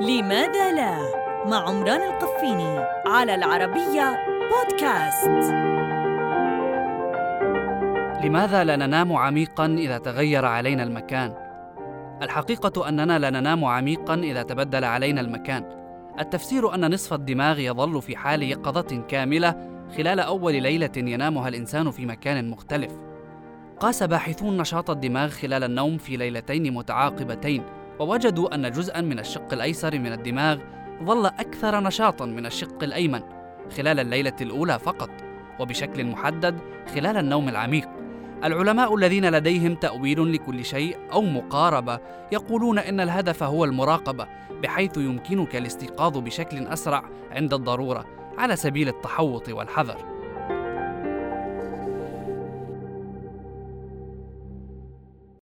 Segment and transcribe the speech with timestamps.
[0.00, 0.98] لماذا لا؟
[1.46, 4.16] مع عمران القفيني على العربية
[4.50, 5.52] بودكاست.
[8.24, 11.34] لماذا لا ننام عميقا إذا تغير علينا المكان؟
[12.22, 15.64] الحقيقة أننا لا ننام عميقا إذا تبدل علينا المكان.
[16.20, 19.54] التفسير أن نصف الدماغ يظل في حال يقظة كاملة
[19.96, 22.92] خلال أول ليلة ينامها الإنسان في مكان مختلف.
[23.80, 27.62] قاس باحثون نشاط الدماغ خلال النوم في ليلتين متعاقبتين.
[27.98, 30.58] ووجدوا أن جزءا من الشق الأيسر من الدماغ
[31.02, 33.20] ظل أكثر نشاطا من الشق الأيمن
[33.76, 35.10] خلال الليلة الأولى فقط
[35.60, 36.58] وبشكل محدد
[36.94, 37.88] خلال النوم العميق.
[38.44, 41.98] العلماء الذين لديهم تأويل لكل شيء أو مقاربة
[42.32, 44.26] يقولون إن الهدف هو المراقبة
[44.62, 48.04] بحيث يمكنك الاستيقاظ بشكل أسرع عند الضرورة
[48.38, 50.17] على سبيل التحوط والحذر.